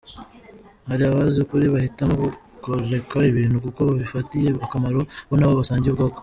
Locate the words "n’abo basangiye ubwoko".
5.37-6.19